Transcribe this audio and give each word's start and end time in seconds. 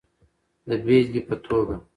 د 0.67 0.69
بېلګې 0.85 1.21
په 1.27 1.35
توګه 1.45 1.75